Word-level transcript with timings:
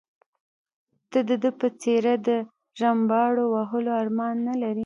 ته 1.11 1.19
د 1.29 1.31
ده 1.43 1.51
په 1.59 1.67
څېر 1.81 2.03
د 2.27 2.29
رمباړو 2.81 3.45
وهلو 3.53 3.91
ارمان 4.01 4.35
نه 4.47 4.53
لرې. 4.61 4.79